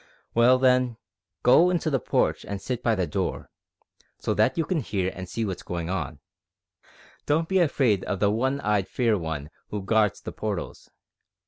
[0.33, 0.97] "Well, then,
[1.43, 3.51] go into the porch and sit by the door,
[4.17, 6.17] so that you can hear and see what's goin' on.
[7.27, 10.89] Don't be afraid of the one eyed fair one who guards the portals.